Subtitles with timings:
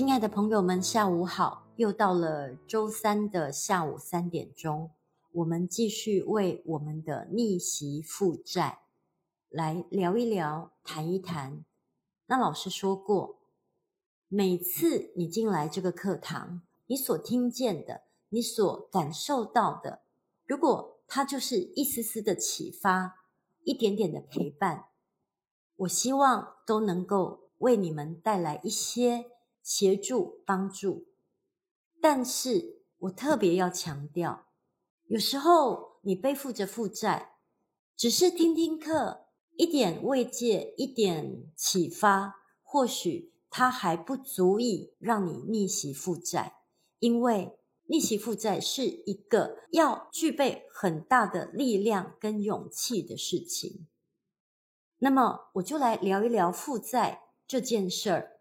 [0.00, 1.66] 亲爱的朋友们，下午好！
[1.76, 4.92] 又到了周三的下午三点钟，
[5.30, 8.78] 我们继续为我们的逆袭负债
[9.50, 11.66] 来聊一聊、谈一谈。
[12.28, 13.40] 那老师说过，
[14.28, 20.00] 每次你进来这个课堂，你所听见的、你所感受到的，
[20.46, 23.16] 如果它就是一丝丝的启发，
[23.64, 24.86] 一点点的陪伴，
[25.76, 29.26] 我希望都能够为你们带来一些。
[29.70, 31.06] 协助帮助，
[32.00, 34.48] 但是我特别要强调，
[35.04, 37.36] 有时候你背负着负债，
[37.96, 42.34] 只是听听课，一点慰藉，一点启发，
[42.64, 46.64] 或许它还不足以让你逆袭负债，
[46.98, 53.86] 因为逆袭负债是一个要具备很大的力量跟勇气的事情。
[54.98, 58.39] 那么，我就来聊一聊负债这件事儿。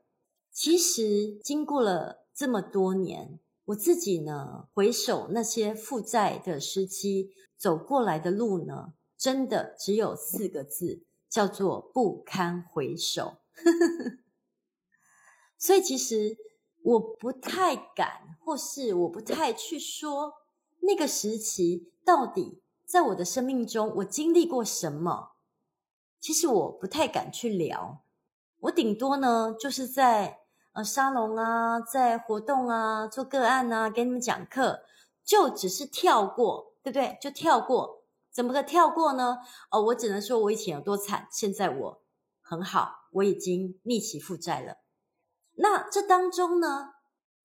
[0.52, 13.38] 其实经过了这么多年，我自己呢，回首那些负债的时期走过来的路呢，真的只有四个字，叫做不堪回首。
[15.58, 16.38] 所以其实
[16.84, 20.36] 我不太敢，或是我不太去说
[20.82, 25.34] 那个时期到底在我的生命中我经历过什么。
[26.20, 28.04] 其实我不太敢去聊，
[28.60, 30.38] 我顶多呢就是在。
[30.74, 34.84] 呃，沙龙啊，在活动啊，做个案啊，给你们讲课，
[35.26, 37.18] 就只是跳过，对不对？
[37.20, 39.40] 就跳过，怎么个跳过呢？
[39.72, 42.02] 哦，我只能说我以前有多惨，现在我
[42.40, 44.78] 很好，我已经逆袭负债了。
[45.56, 46.94] 那这当中呢，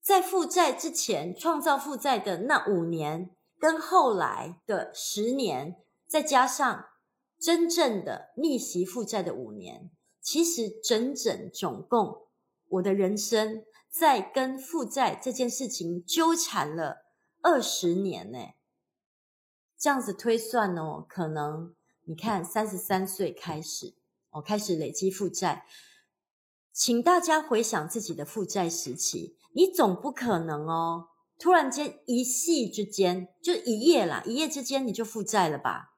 [0.02, 6.88] 在负债之前创造负债的那五年，跟后来的十年，再加上
[7.40, 9.90] 真正的逆袭负债的五年，
[10.24, 12.22] 其实整整总共。
[12.70, 17.04] 我的人生在跟负债这件事情纠缠了
[17.42, 18.38] 二十年呢，
[19.78, 21.76] 这样子推算哦，可能
[22.06, 23.94] 你看三十三岁开始，
[24.30, 25.66] 我开始累积负债，
[26.72, 35.94] 请大家回想自己的负债时期，你总不可能哦，突然间一夕之间就一夜啦，一夜之间你就负债了吧？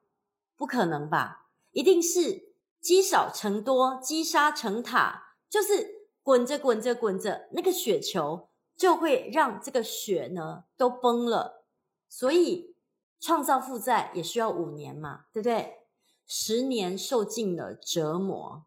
[0.56, 1.47] 不可能吧？
[1.70, 2.46] 一定是
[2.87, 5.97] 积少成多，积沙成塔，就是。
[6.27, 11.65] 滚着滚着滚着，那个雪球就会让这个雪呢都崩了。
[12.09, 12.75] 所以
[13.21, 15.83] 创造负债也需要五年嘛，对不对？
[16.27, 18.67] 十年受尽了折磨，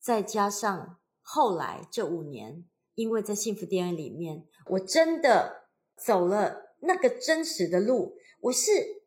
[0.00, 2.64] 再加上后来这五年，
[2.96, 9.01] 因为在幸福 DNA 里面，我真的走了那个真实的路，我是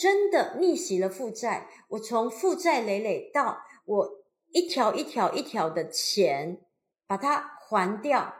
[0.00, 1.68] 真的逆袭了负债。
[1.90, 6.64] 我从负债累累到我一条一条一条的钱。
[7.10, 8.32] 把它还掉，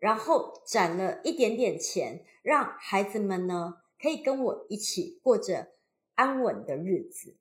[0.00, 5.68] 然后攒了一点点钱，让孩子们呢可以跟我一起过着
[6.16, 7.36] 安稳的日子。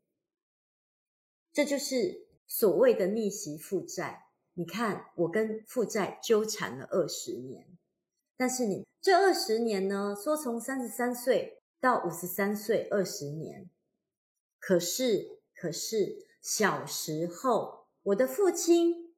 [1.51, 4.27] 这就是所谓的逆袭负债。
[4.53, 7.65] 你看，我跟负债纠缠了二十年，
[8.37, 13.69] 但是你这二十年呢，说从三十三岁到五十三岁，二十年。
[14.59, 19.09] 可是，可是小时候我的父亲。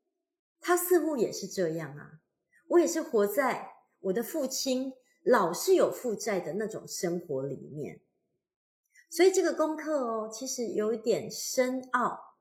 [0.66, 2.22] 他似乎也是这样啊，
[2.70, 8.00] 我也是活在我的父亲老是有负债的那种生活里面，
[9.10, 12.38] 所以这个功课哦，其实有一点深奥。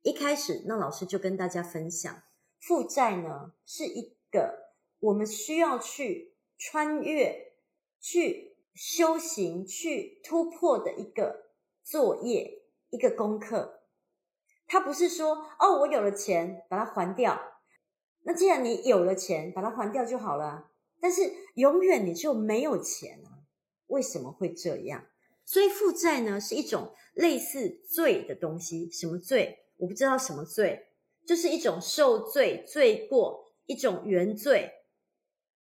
[0.00, 2.22] 一开始，那老师就跟大家分享，
[2.58, 7.52] 负债呢是一个我们需要去穿越、
[8.00, 11.50] 去修行、去突破的一个
[11.82, 13.82] 作业，一个功课。
[14.66, 17.40] 他不是说哦，我有了钱，把它还掉。
[18.22, 20.70] 那既然你有了钱，把它还掉就好了。
[21.00, 23.44] 但是永远你就没有钱啊？
[23.88, 25.06] 为什么会这样？
[25.44, 28.90] 所以负债呢是一种类似罪的东西。
[28.90, 29.66] 什么罪？
[29.76, 30.88] 我不知道什么罪，
[31.26, 34.72] 就是一种受罪、罪过，一种原罪。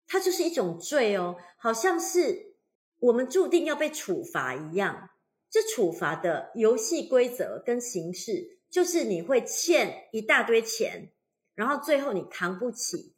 [0.06, 2.55] 它就是一种罪哦，好像是
[2.98, 5.10] 我们注定要被处罚一样。
[5.50, 8.54] 这处罚的游戏规则跟形式。
[8.68, 11.12] 就是你会欠一大堆钱，
[11.54, 13.14] 然后最后你扛不起，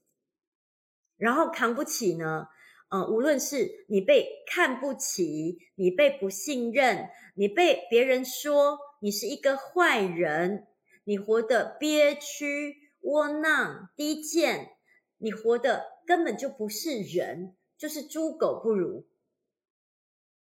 [1.17, 2.47] 然后扛不起呢？
[2.91, 10.69] 呃，无论是你被看不起，你被不信任，你被别人说你是一个坏人，
[11.05, 14.77] 你活得憋屈、窝囊、低贱，
[15.17, 19.07] 你活得根本就不是人，就是猪狗不如，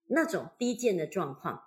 [0.08, 1.64] 那种低贱的状况。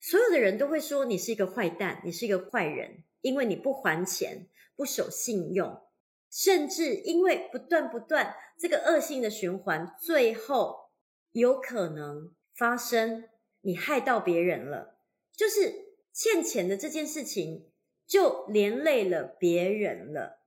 [0.00, 5.82] 所有的人都会说你是一个坏蛋，你是一个坏人，因为你不还钱，不守信用，
[6.30, 10.90] 甚至因为不断不断这个恶性的循环，最后
[11.32, 13.28] 有可能发生
[13.60, 14.98] 你害到别人了，
[15.32, 17.70] 就是欠钱的这件事情
[18.06, 20.38] 就连累了别人了。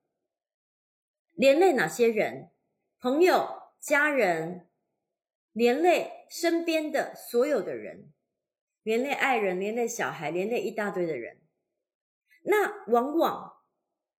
[1.33, 2.51] 连累哪些人？
[2.99, 4.67] 朋友、家人，
[5.51, 8.13] 连累身边的所有的人，
[8.83, 11.41] 连累爱人，连累小孩，连累一大堆的人。
[12.43, 13.53] 那往往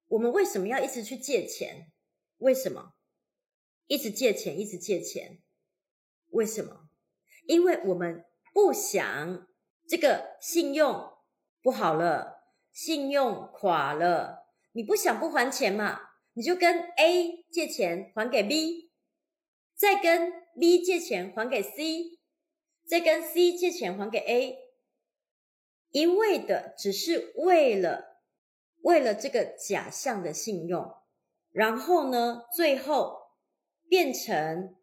[0.08, 1.90] 我们为什么要一直去借钱？
[2.38, 2.94] 为什么？
[3.87, 5.40] 一直借钱，一直借钱？
[6.31, 6.88] 为什么？
[7.46, 9.49] 因为我们不想
[9.88, 11.12] 这个信用
[11.62, 16.00] 不好了，信用垮了，你不想不还钱嘛？
[16.35, 18.90] 你就跟 A 借钱还给 B，
[19.75, 22.19] 再跟 B 借钱还给 C，
[22.87, 24.58] 再跟 C 借钱还给 A，
[25.90, 28.20] 一味的只是为了
[28.82, 30.94] 为了这个假象的信用，
[31.50, 33.19] 然后呢，最后
[33.88, 34.76] 变成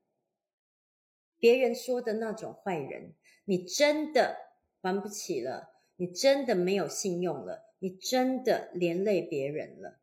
[1.37, 3.15] 别人说的那种坏人。
[3.45, 4.37] 你真的
[4.81, 9.99] 还不起了，你真的没有信用了，你真的连累别人了。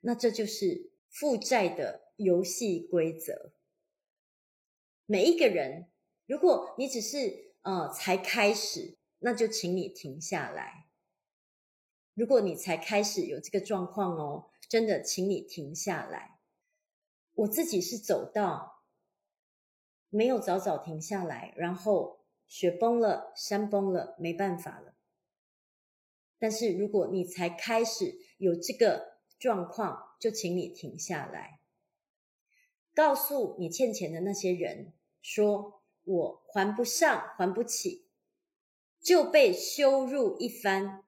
[0.00, 3.52] 那这就是负债的游戏规则。
[5.06, 5.90] 每一个人，
[6.26, 10.88] 如果你只是呃才开始，那就请你停下来。
[12.14, 16.38] 如果你才开始有这个状况哦，真的，请你停下来。
[17.34, 18.84] 我自己是走到
[20.08, 24.94] 没有早早停下来，然后雪崩了，山崩了，没办法了。
[26.38, 31.60] 但是如果你才开始有这个，状况，就请你停下来，
[32.94, 38.06] 告诉你欠钱的那些人说：“我还不上，还不起，
[39.00, 41.04] 就被羞辱一番，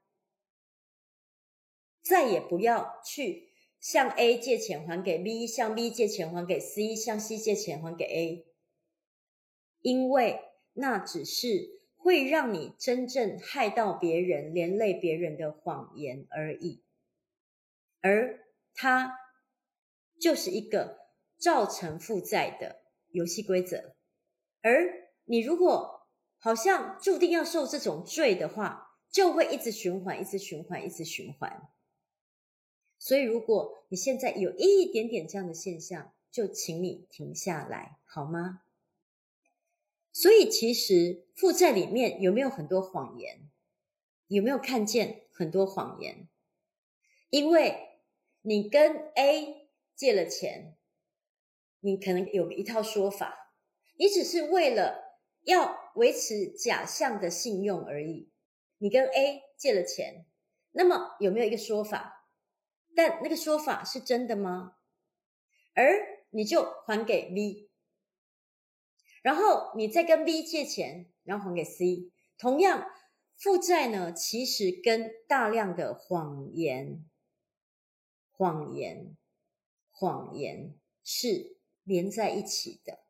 [2.03, 8.47] 再也不要去向 A 借钱还给 B，向 B 借钱还给 C，向 C 借钱还给 A，
[9.81, 10.41] 因为
[10.73, 16.83] 那只是会让你真正害到别人、连累别人的谎言而已。”
[18.03, 18.44] 而
[18.75, 19.17] 它
[20.21, 21.06] 就是一个
[21.38, 23.94] 造成负债的游戏规则，
[24.62, 31.69] 而你如果好像注定要受这种罪的话，就会一直循环，一直循环，一直循环。
[32.99, 38.62] 所以，如果你现在有一点点这样的现象，就请你停下来，好吗？
[40.12, 43.50] 所以，其实负债里面有没有很多谎言？
[44.29, 46.29] 有没有看见很多谎言？
[47.31, 48.00] 因为
[48.43, 50.75] 你跟 A 借了钱，
[51.81, 53.52] 你可能有一套说法，
[53.96, 58.31] 你只是为了要维持假象的信用而已。
[58.78, 60.26] 你跟 A 借了钱，
[60.73, 62.28] 那么有没有一个说法？
[62.94, 64.76] 但那个说法是真的吗？
[65.75, 67.70] 而你就还给 B，
[69.23, 72.11] 然后你再跟 B 借钱，然后还给 C。
[72.38, 72.87] 同样，
[73.37, 77.05] 负债呢，其实跟大量的谎言。
[78.32, 79.17] 谎言，
[79.90, 81.56] 谎言是
[81.87, 83.05] 连在一起的。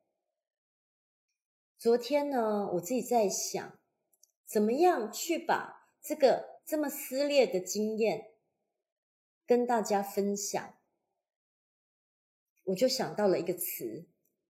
[1.78, 3.78] 昨天呢，我自己在想，
[4.44, 8.34] 怎么样去把这个这么撕裂的经验
[9.46, 10.76] 跟大家分享，
[12.64, 14.06] 我就想到了一个词：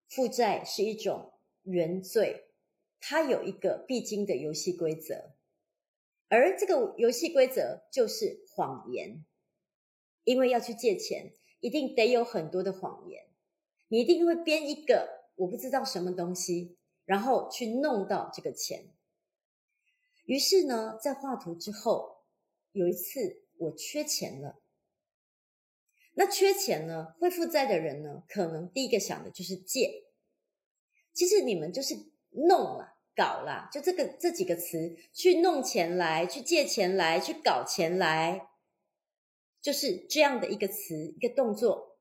[0.08, 2.48] 负债是一种原罪，
[2.98, 5.36] 它有一个必经的游戏规则，
[6.28, 9.24] 而这个游戏规则就是谎言。
[10.24, 13.25] 因为要去借钱，一定得有很多的谎言，
[13.88, 18.92] 你一定会编一个我不知道什么东西，然后去弄到这个钱。
[20.24, 22.24] 于是呢，在画图之后，
[22.72, 24.60] 有一次我缺钱了。
[26.14, 30.04] 那缺钱呢，会负债的人呢，可能第一个想的就是借。
[31.12, 31.94] 其实你们就是
[32.30, 38.48] 弄了、搞了，就这个这几个词，去弄钱来，去借钱来，去搞钱来。
[39.60, 41.98] 就是这样的一个词，一个动作。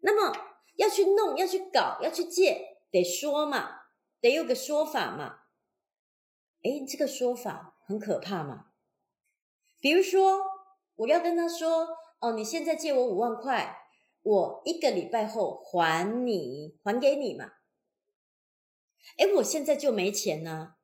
[0.00, 0.49] 那么
[0.80, 3.82] 要去弄，要去搞，要去借，得说嘛，
[4.18, 5.40] 得有个说法嘛。
[6.62, 8.70] 诶，这个说法很可怕嘛。
[9.78, 10.40] 比如说，
[10.96, 11.88] 我要跟他说
[12.20, 13.76] ：“哦，你现在借我五万块，
[14.22, 17.52] 我一个礼拜后还你，还给你嘛。”
[19.18, 20.76] 诶，我现在就没钱呢，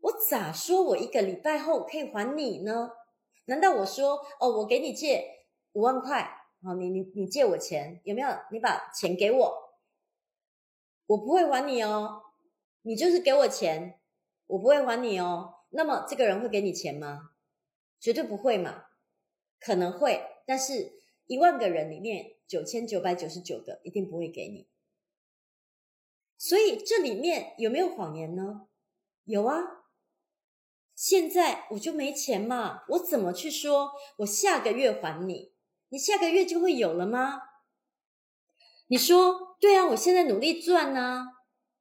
[0.00, 2.92] 我咋说我一个礼拜后可以还你呢？
[3.44, 8.28] 难道我说哦，我给你借五万块，好，你你你借我钱，有没有？
[8.50, 9.74] 你把钱给我，
[11.06, 12.22] 我不会还你哦。
[12.82, 14.00] 你就是给我钱，
[14.46, 15.54] 我不会还你哦。
[15.70, 17.30] 那么这个人会给你钱吗？
[18.00, 18.86] 绝对不会嘛。
[19.60, 20.92] 可能会，但是
[21.26, 24.68] 一万个人里面九千九百九十九个一定不会给你。
[26.36, 28.68] 所以这里面有没有谎言呢？
[29.24, 29.84] 有啊。
[30.94, 35.52] 现在我就没钱嘛，我怎么去说我下个月还你？
[35.90, 37.42] 你下个月就会有了吗？
[38.88, 41.26] 你说对啊，我现在努力赚呢，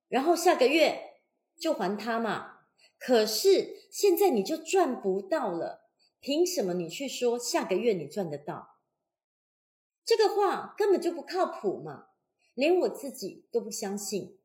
[0.08, 1.22] 然后下个月
[1.60, 2.60] 就还他嘛。
[3.00, 8.78] 可是现在你就赚不到了，凭什么你去说下个月你赚得到？
[10.04, 12.08] 这个话根本就不靠谱嘛，
[12.54, 14.40] 连我自己都不相信。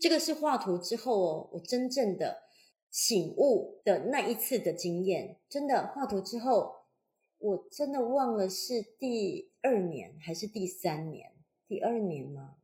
[0.00, 2.42] 这个是画图之后哦，我真正的。
[2.90, 6.81] 醒悟的那一次的经验，真的画图之后，
[7.42, 11.32] 我真的忘了是第二年还是第三年，
[11.66, 12.54] 第二年吗？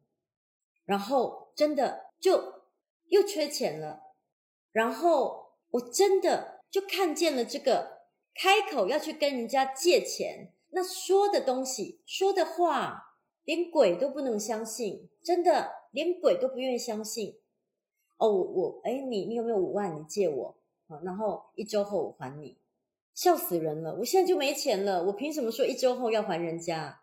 [0.84, 2.62] 然后真的就
[3.06, 4.14] 又缺钱了，
[4.70, 8.02] 然后我真的就看见了这个
[8.34, 17.40] 开口要去跟人家借钱，那说的东西说的话，连鬼都不能相信，真的连鬼都不愿意相信。
[18.16, 19.98] 哦，我我哎，你你有没有五万？
[19.98, 20.56] 你借我
[20.86, 22.56] 啊，然后一周后我还你，
[23.18, 23.96] 笑死人了！
[23.96, 27.00] 我现在就没钱了，我凭什么说一周后要还人家？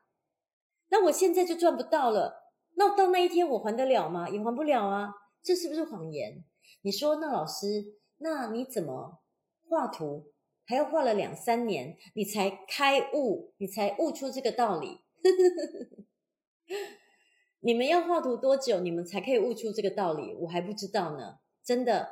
[0.88, 4.30] 那我现在就赚不到了，那到那一天我还得了吗？
[4.30, 5.14] 也还不了啊！
[5.44, 6.46] 这是不是谎言？
[6.84, 9.20] 你说那老师，那你怎么
[9.68, 10.32] 画图
[10.66, 15.02] 还要画了两三年，你才开悟，你才悟出这个道理？
[17.60, 20.34] 你们要画图多久，你们才可以悟出这个道理？
[20.36, 21.40] 我还不知道呢。
[21.62, 22.08] 真的，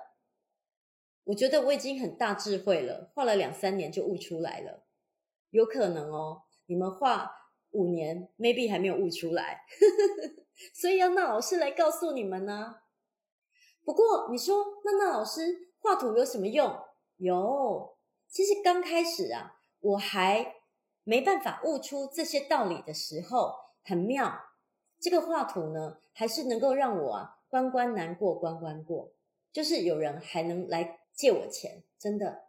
[1.26, 4.84] 我觉得我已经很大智慧了，画了两三年就悟出来了。
[5.52, 7.32] 有可能哦，你们画
[7.72, 9.62] 五年，maybe 还没有悟出来，
[10.74, 12.76] 所以要那老师来告诉你们呢。
[13.86, 16.78] 不过你说，那那老师画图有什么用？
[17.18, 20.56] 有，其实刚开始啊，我还
[21.04, 23.54] 没办法悟出这些道理的时候，
[23.84, 24.34] 很妙。
[25.00, 29.12] 这个画图呢，还是能够让我啊关关难过关关过，
[29.52, 32.46] 就是有人还能来借我钱，真的。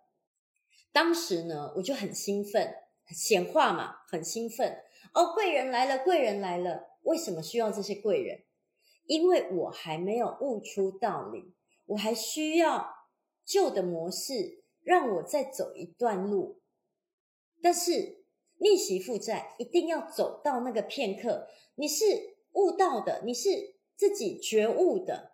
[0.93, 2.75] 当时呢，我就很兴奋，
[3.09, 4.83] 显化嘛，很兴奋。
[5.13, 6.99] 哦，贵人来了，贵人来了。
[7.03, 8.45] 为什么需要这些贵人？
[9.07, 11.55] 因为我还没有悟出道理，
[11.87, 12.89] 我还需要
[13.45, 16.61] 旧的模式让我再走一段路。
[17.63, 18.25] 但是
[18.59, 22.35] 逆袭负债一定要走到那个片刻，你是。
[22.55, 25.33] 悟到的，你是自己觉悟的，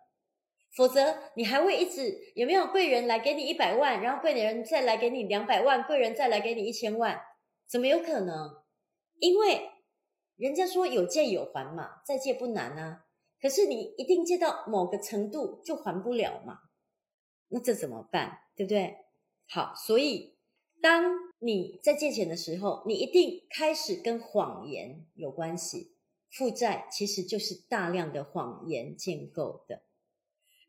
[0.75, 7.21] 否则你还会一直有没有贵人来给你一百万，然后贵人再来给你两百万，贵人再来给你一千万，
[7.67, 8.63] 怎么有可能？
[9.19, 9.69] 因为
[10.37, 13.05] 人家说有借有还嘛，再借不难啊，
[13.41, 16.59] 可是你一定借到某个程度就还不了嘛，
[17.49, 18.39] 那这怎么办？
[18.55, 18.95] 对不对？
[19.47, 20.37] 好，所以
[20.81, 25.95] 当你在借钱的时候，你一定开始跟谎言有关系。
[26.31, 29.83] 负债其实就是大量的谎言建构的，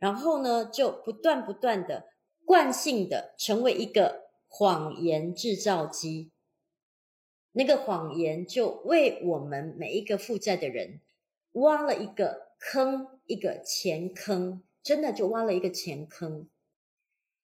[0.03, 2.09] 然后呢，就不断不断的
[2.45, 6.33] 惯性的成为一个谎言制造机。
[7.53, 11.01] 那个谎言就为我们每一个负债的人
[11.53, 16.49] 挖了一个坑，一个钱坑，真的就挖了一个钱坑。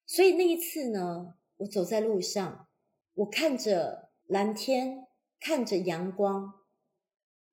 [0.04, 2.66] 所以那一次呢，我走在路上，
[3.14, 5.06] 我看着蓝天，
[5.38, 6.54] 看着阳光。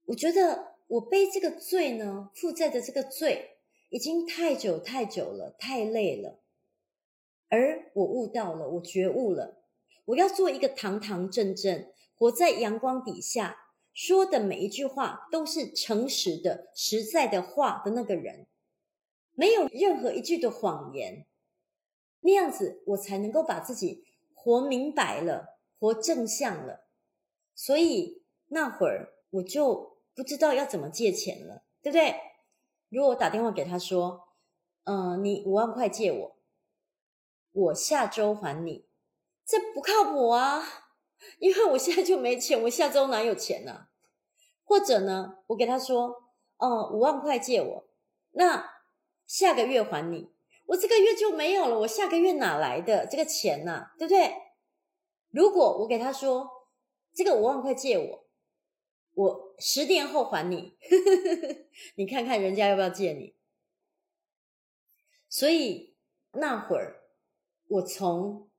[0.05, 3.54] 我觉得我背这个罪呢，负债的这个罪
[3.95, 6.41] 已经太久太久了，太累了。
[7.47, 9.63] 而我悟到了，我觉悟了，
[10.03, 18.47] 我要做一个堂堂正正活在阳光底下，说的每一句话都是诚实的、实在的话的那个人，
[19.31, 21.25] 没有任何一句的谎言。
[22.19, 26.85] 那样子我才能够把自己活明白了，活正向了。
[27.53, 29.95] 所以那会儿我就。
[30.13, 32.15] 不知道要怎么借钱了，对不对？
[32.95, 34.29] 如果我打电话给他说
[34.87, 36.37] ：“嗯、你五万块借我，
[37.51, 38.87] 我下周还你。”
[39.45, 40.63] 这不靠谱啊，
[41.39, 43.87] 因为我现在就没钱，我下周哪有钱呢、
[44.63, 46.23] 或者呢，我给他说
[46.55, 47.83] ：“哦、五万块借我，
[48.31, 48.65] 那
[49.27, 50.31] 下个月还你。”
[50.67, 54.35] 我这个月就没有了，我下个月哪来的这个钱呢、对不对？
[55.31, 56.49] 如果我给他说
[57.13, 58.24] ：“这个五万块借我。”
[59.15, 60.77] 我十年后还你，
[61.95, 63.33] 你看看人家要不要借你。
[65.27, 65.95] 所以
[66.33, 67.01] 那会儿，
[67.67, 68.49] 我从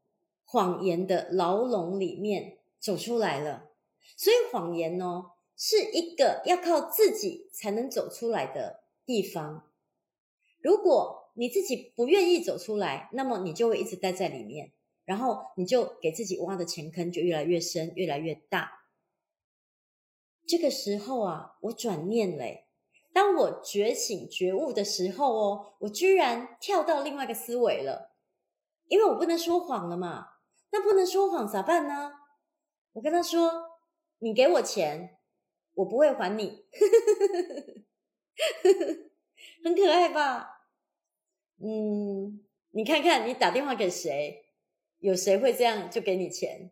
[0.45, 3.71] 谎言的牢笼里面走出来了。
[4.17, 9.71] 所以谎言哦，是一个要靠自己才能走出来的地方。
[10.63, 14.73] 如果你自己不愿意走出来，那么你就会一直待在里面，
[15.05, 18.76] 然后你就给自己挖的钱坑就越来越深，越来越大。
[20.47, 22.69] 这个时候啊，我转念嘞，
[23.13, 28.15] 当我觉醒觉悟的时候哦，我居然跳到另外一个思维了，
[28.87, 30.29] 因为我不能说谎了嘛，
[30.71, 32.13] 那不能说谎咋办呢？
[32.93, 33.81] 我跟他说
[34.21, 35.19] ：“你给我钱，
[35.75, 36.65] 我不会还你。
[39.65, 40.69] ”很可爱吧？
[41.59, 44.45] 嗯，你看看，你打电话给谁？
[44.99, 46.71] 有谁会这样就给你钱？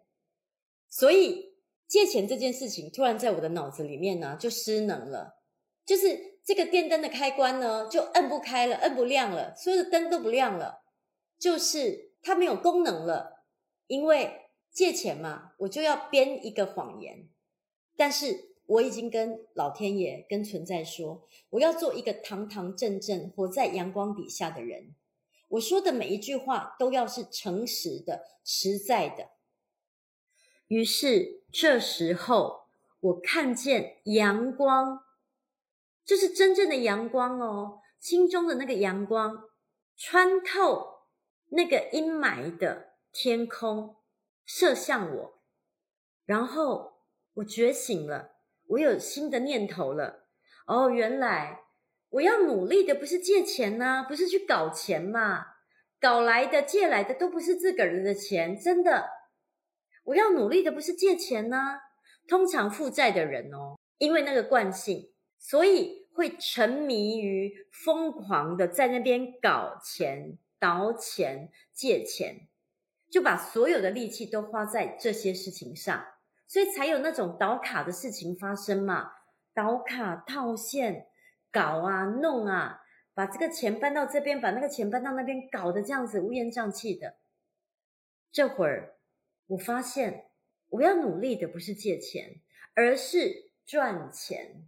[0.89, 1.54] 所以。
[1.87, 5.41] 借钱这件事情突然在我的脑子里面呢，就失能了，
[5.85, 10.83] 就是这个电灯的开关呢，就摁不开了，摁不亮了，所有的灯都不亮了，
[11.39, 13.45] 就是它没有功能了。
[13.87, 17.29] 因为借钱嘛，我就要编一个谎言，
[17.97, 24.95] 但是我已经跟老天爷、跟存在说，我要做一个堂堂正正活在阳光底下的人，
[25.49, 29.34] 我说的每一句话都要是诚实的、实在的。
[30.69, 32.69] 于是这时候，
[33.01, 35.05] 我看见阳光，
[36.05, 39.45] 这是真正的阳光哦，心中的那个阳光，
[39.97, 41.03] 穿透
[41.51, 43.97] 那个阴霾的天空，
[44.47, 45.43] 射向我，
[46.25, 46.95] 然后
[47.35, 48.33] 我觉醒了，
[48.69, 50.25] 我有新的念头了。
[50.67, 51.61] 哦，原来
[52.09, 55.45] 我要努力的不是借钱呐、不是去搞钱嘛，
[56.01, 59.24] 搞来的、借来的都不是自个儿的钱，真的。
[60.05, 61.81] 我要努力的不是借钱呢、
[62.29, 72.49] 通常负债的人哦，因为那个惯性，所以会沉迷于疯狂的在那边搞钱、倒钱、借钱，
[73.11, 76.05] 就把所有的力气都花在这些事情上，
[76.47, 79.11] 所以才有那种倒卡的事情发生嘛，
[79.55, 81.07] 倒卡、套现、
[81.51, 82.81] 搞啊、弄啊，
[83.15, 87.17] 把这个钱搬到这边，把那个钱搬到那边，搞得这样子乌烟瘴气的，
[88.31, 88.94] 这会儿。
[89.47, 90.31] 我发现，
[90.69, 92.41] 我要努力的不是借钱，
[92.75, 94.67] 而是赚钱。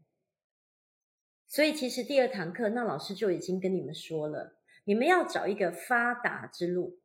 [1.49, 7.01] 所以，其实第二堂课，那老师就已经跟你们说了，你们要找一个发达之路，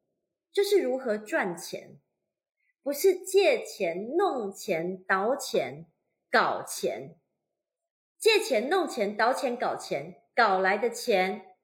[0.51, 1.99] 就是如何赚钱，
[2.83, 5.85] 不是借钱、弄钱、倒钱、
[6.29, 7.17] 搞钱。
[8.17, 11.55] 借钱、弄钱、倒钱、搞钱，搞来的钱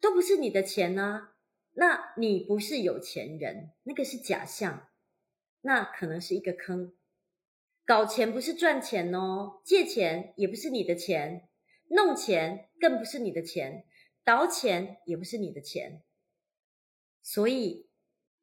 [0.00, 1.30] 都不是你的钱呢，
[1.72, 4.87] 那你不是有钱人，那个是假象。
[5.60, 6.92] 那可能是一个坑，
[7.84, 11.48] 搞钱不是赚钱哦，借钱也不是你的钱，
[11.88, 13.84] 弄钱更不是你的钱，
[14.24, 16.02] 倒钱也不是你的钱。
[17.22, 17.88] 所以，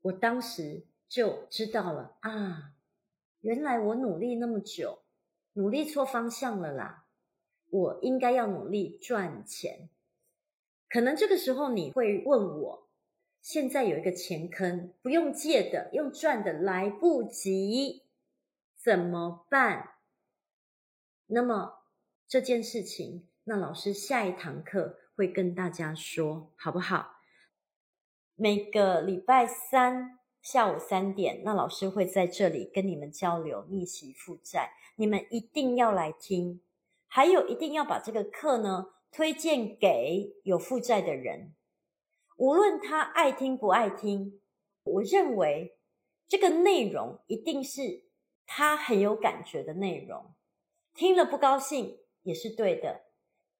[0.01, 2.73] 我当时就知道了啊，
[3.39, 5.03] 原来我努力那么久，
[5.53, 7.05] 努力错方向了啦，
[7.69, 9.89] 我应该要努力赚钱。
[10.89, 12.84] 可能这个时候你会问我。
[13.45, 18.01] 现在有一个钱坑，不用借的，用赚的来不及，
[18.75, 19.97] 怎么办？
[21.27, 21.83] 那么
[22.27, 27.17] 这件事情，那老师下一堂课会跟大家说，好不好？
[28.33, 36.61] 每个礼拜三下午三点，那老师会在这里跟你们交流逆袭负债，你们一定要来听，
[37.05, 41.53] 还有一定要把这个课呢推荐给有负债的人。
[42.35, 44.41] 无论他爱听不爱听，
[44.83, 45.77] 我认为
[46.27, 48.03] 这个内容一定是
[48.45, 50.33] 他很有感觉的内容。
[50.93, 53.05] 听了不高兴也是对的，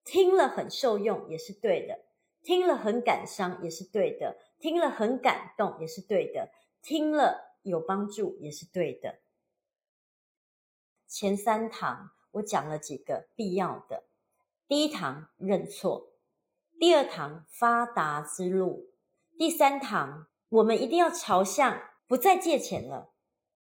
[0.03, 2.05] 听了很受用也是对的，
[2.41, 9.19] 听了很感伤也是对的，听了很感动也是对的，听了有帮助也是对的。
[11.07, 14.03] 前三堂我讲了几个必要的，
[14.67, 16.11] 第一堂认错。
[16.77, 18.89] 第二堂发达之路，
[19.37, 23.13] 第三堂我们一定要朝向不再借钱了。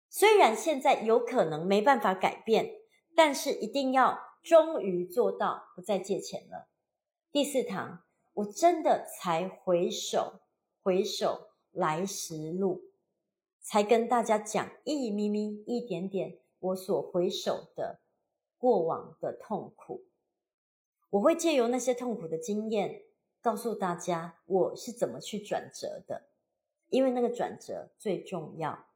[0.10, 2.72] 虽然现在有可能没办法改变，
[3.16, 6.68] 但是一定要终于做到不再借钱了。
[7.32, 10.42] 第四堂我真的才回首，
[10.82, 12.82] 回首来时路，
[13.62, 18.00] 才跟大家讲一咪咪一点点我所回首的
[18.58, 20.06] 过往的痛苦。
[21.12, 23.04] 我会借由那些痛苦的经验，
[23.42, 26.28] 告诉大家我是怎么去转折的，
[26.90, 28.88] 因为那个转折最重要。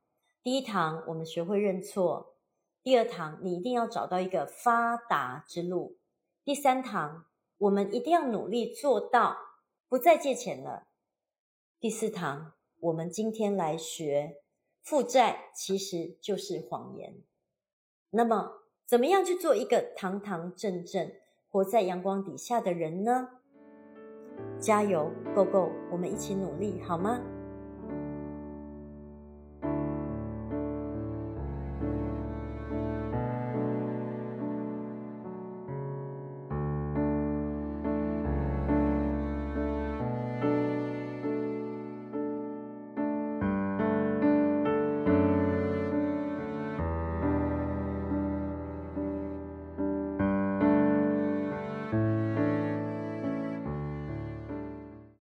[0.41, 2.35] 第一堂我们学会认错，
[2.81, 5.97] 第二堂你一定要找到一个发达之路，
[6.43, 7.25] 第三堂
[7.57, 9.37] 我们一定要努力做到
[9.87, 10.87] 不再借钱了，
[11.79, 14.41] 第四堂我们今天来学
[14.81, 17.21] 负债其实就是谎言。
[18.11, 21.11] 那么，怎么样去做一个堂堂正正，
[21.51, 23.27] 活在阳光底下的人呢？
[24.59, 25.71] 加油，Go Go！
[25.91, 27.19] 我们一起努力，好吗？